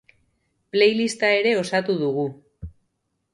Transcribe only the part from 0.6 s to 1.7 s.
Playlista ere